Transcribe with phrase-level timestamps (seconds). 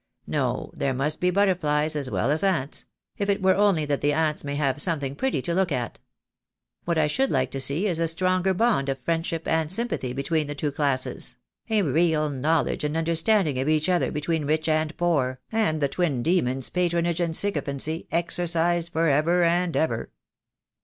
[0.25, 2.85] No, there must be butterflies as well as ants—
[3.19, 5.99] if it were only that the ants may have something pretty to look at.
[6.85, 10.47] What I should like to see is a stronger bond of friendship and sympathy between
[10.47, 11.37] the two classes—
[11.69, 16.23] a real knowledge and understanding of each other between rich and poor, and the twin
[16.23, 20.09] demons Patronage and Sycophancy exorcised for ever and ever."